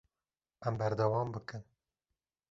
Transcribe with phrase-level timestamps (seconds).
[0.69, 1.63] Em berdewam bikin.